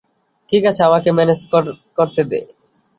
ঠিক 0.49 0.63
আছে, 0.65 0.81
আমাকে 0.89 1.09
ম্যানেজ 1.17 1.39
করতে 1.97 2.21
দে। 2.31 2.39